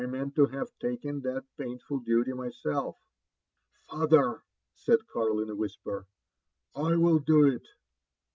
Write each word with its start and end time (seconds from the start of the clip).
nieant 0.07 0.33
to 0.35 0.47
have 0.47 0.71
taken 0.79 1.21
that 1.21 1.43
painful 1.59 1.99
duty 1.99 2.33
myself." 2.33 2.97
*' 3.43 3.83
Father!" 3.87 4.41
said 4.73 4.97
Karl 5.05 5.39
in 5.41 5.51
a 5.51 5.55
whisper, 5.55 6.07
"I 6.75 6.95
will 6.95 7.19
do 7.19 7.45
it." 7.45 7.67